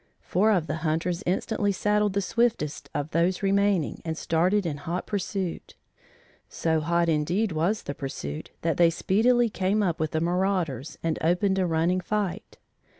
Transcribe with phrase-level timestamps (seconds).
[0.23, 5.05] Four of the hunters instantly saddled the swiftest of those remaining and started in hot
[5.05, 5.75] pursuit.
[6.49, 11.19] So hot indeed was the pursuit that they speedily came up with the marauders and
[11.21, 12.57] opened a running fight.